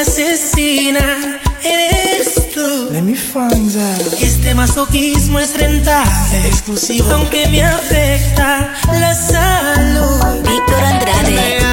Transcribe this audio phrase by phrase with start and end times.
[0.00, 2.88] asesina eres tú.
[2.92, 3.74] Let me find.
[4.20, 10.42] Este masoquismo es rentable, exclusivo, aunque me afecta la salud.
[10.42, 11.65] Víctor Andrade.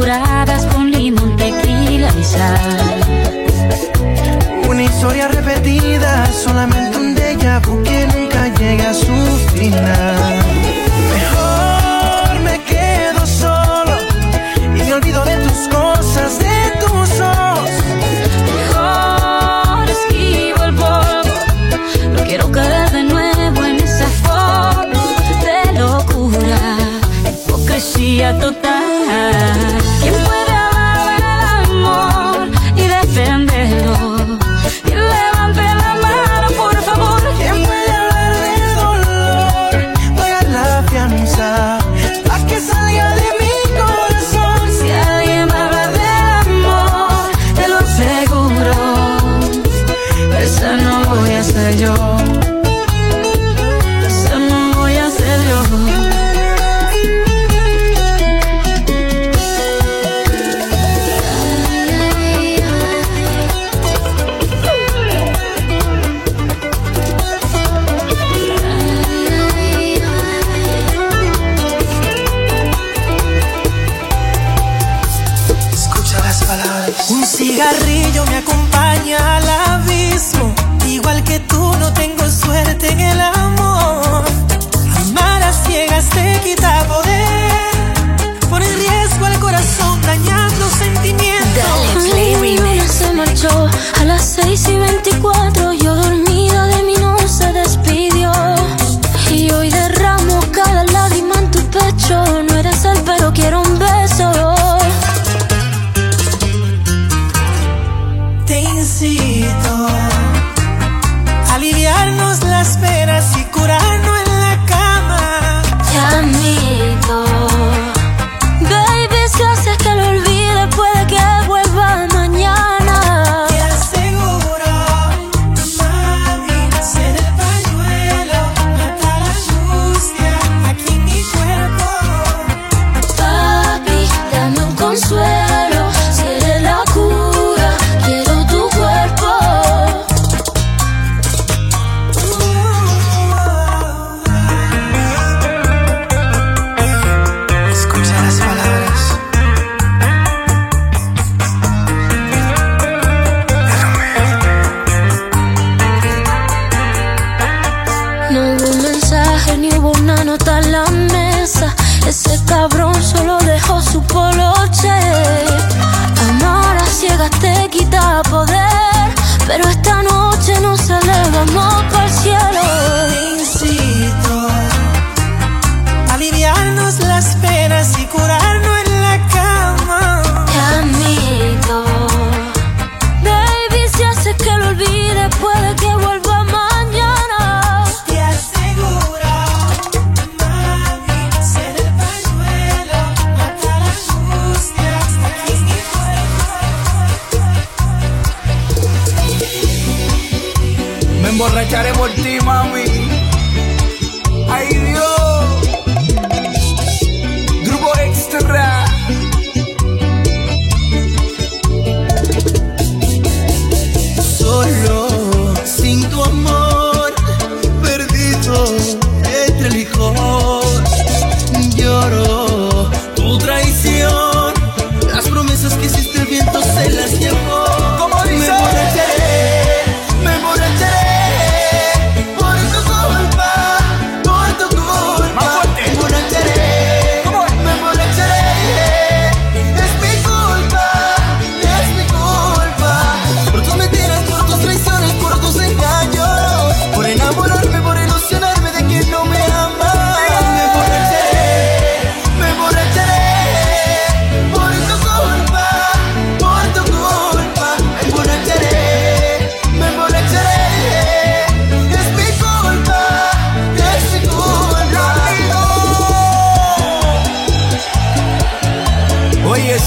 [0.00, 0.39] kurang.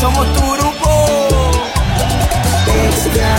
[0.03, 0.89] somos tu grupo.
[2.85, 3.31] Extra.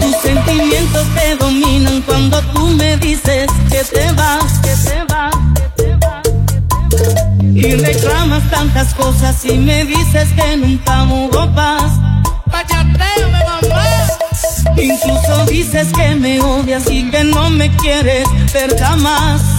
[0.00, 5.82] Tus sentimientos te dominan cuando tú me dices que te vas, que te vas, que
[5.82, 6.22] te vas.
[6.22, 7.66] Que te vas.
[7.66, 11.90] Y reclamas tantas cosas y me dices que nunca hubo paz.
[14.76, 19.53] Incluso dices que me odias y que no me quieres ver jamás.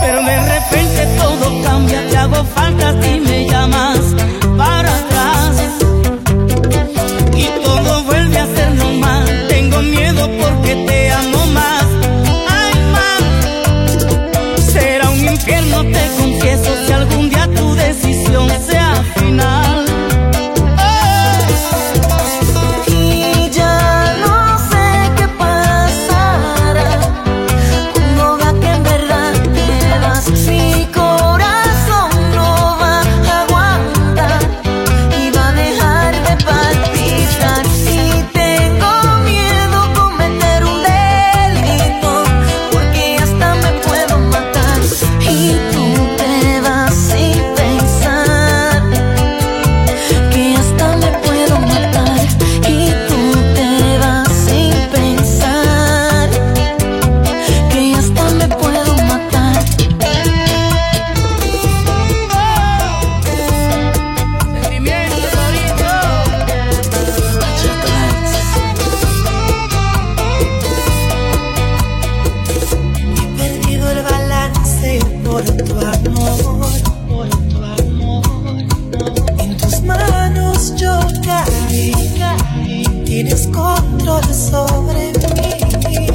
[0.00, 3.98] Pero de repente todo cambia, te hago falta y me llamas
[4.56, 5.39] para atrás.
[83.22, 86.06] tienes control sobre mí.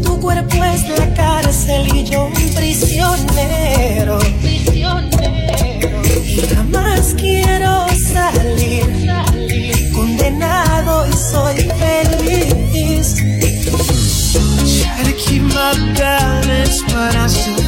[0.00, 4.18] Tu cuerpo es la cárcel y yo un prisionero.
[4.40, 6.02] prisionero.
[6.24, 8.86] Y jamás quiero salir.
[9.92, 13.16] Condenado y soy feliz.
[14.84, 17.63] Try to keep my balance, but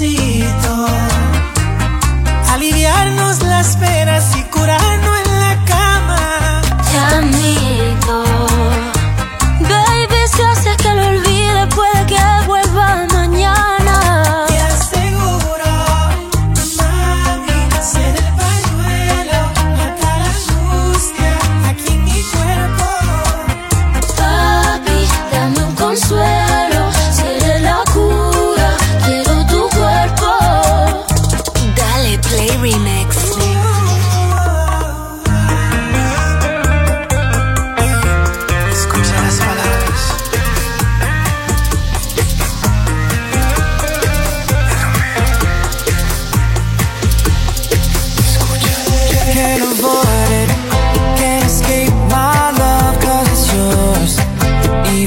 [0.00, 0.29] Te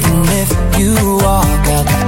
[0.06, 2.03] Even if you walk out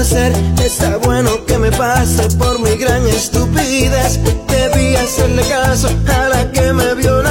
[0.00, 4.18] Está bueno que me pase por mi gran estupidez.
[4.48, 7.22] Debí hacerle caso a la que me vio.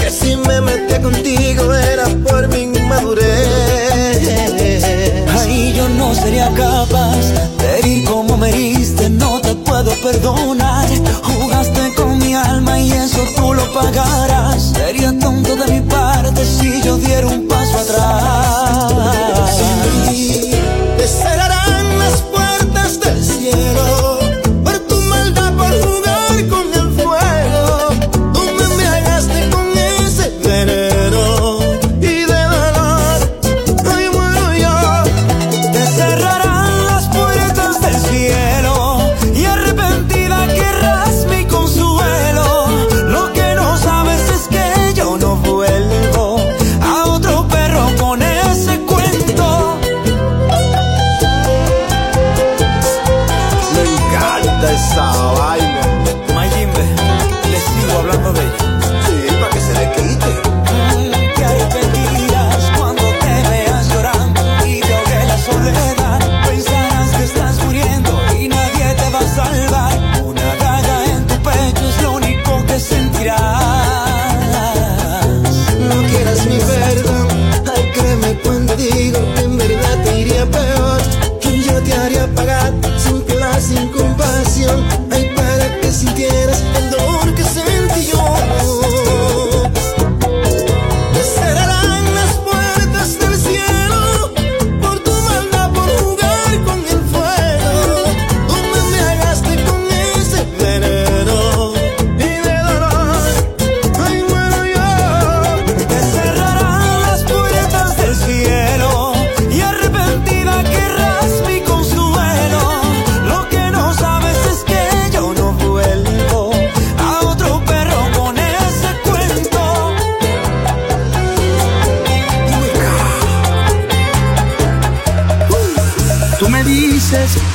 [0.00, 4.28] Que si me metía contigo era por mi inmadurez.
[5.38, 10.88] Ahí yo no sería capaz de ir como me diste No te puedo perdonar.
[11.22, 14.72] Jugaste con mi alma y eso tú lo pagarás.
[14.74, 19.14] Sería tonto de mi parte si yo diera un paso atrás.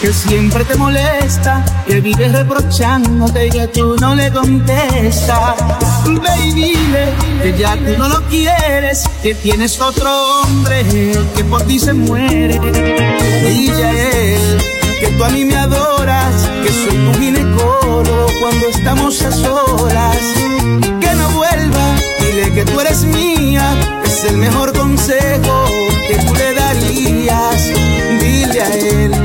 [0.02, 5.56] que siempre te molesta, que vives reprochándote y que tú no le contestas.
[6.06, 10.10] Ve y dile que ya tú no lo quieres, que tienes otro
[10.42, 10.86] hombre
[11.36, 12.60] que por ti se muere.
[13.44, 14.62] Dile a él
[15.02, 20.18] que tú a mí me adoras, que soy tu ginecólogo cuando estamos a solas.
[21.02, 25.66] Que no vuelva, dile que tú eres mía, es el mejor consejo
[26.08, 27.72] que tú le darías.
[28.20, 29.19] Dile a él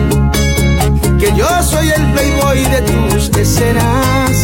[2.55, 4.44] soy de tus escenas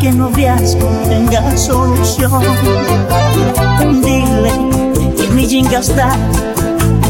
[0.00, 0.76] que no veas
[1.08, 2.42] tenga solución.
[4.02, 4.52] Dile
[5.16, 5.66] que mi jean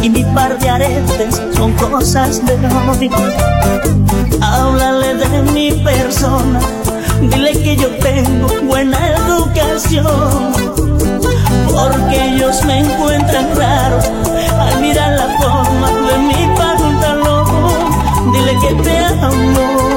[0.02, 3.10] y mi par de aretes son cosas de hoy.
[4.42, 6.60] Háblale de mi persona,
[7.20, 10.52] dile que yo tengo buena educación.
[11.68, 14.00] Porque ellos me encuentran raro
[14.58, 17.46] al mirar la forma de mi pantalón.
[18.32, 19.89] Dile que te amo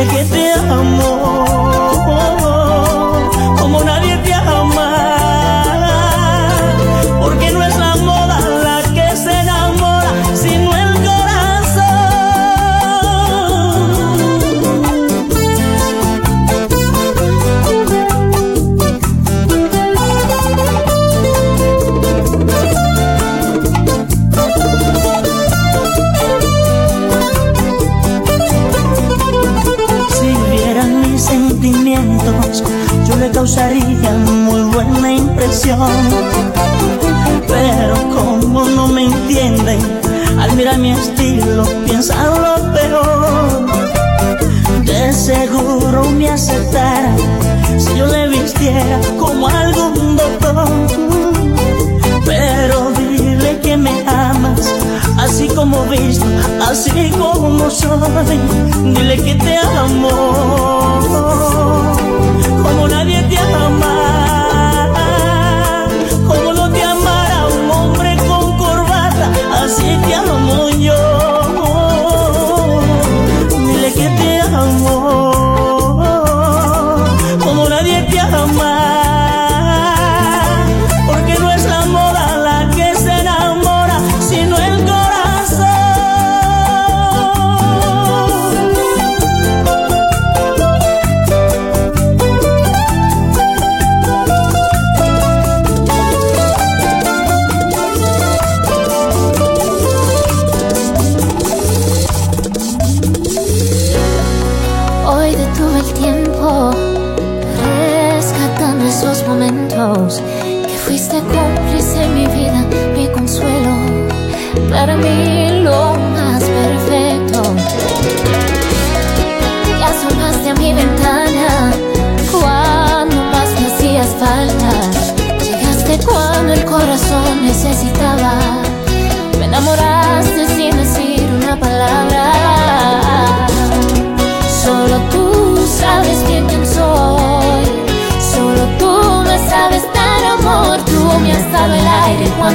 [0.00, 1.19] dile que te amo.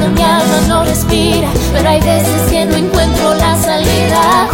[0.09, 4.47] mi alma no respira, pero hay veces que no encuentro la salida.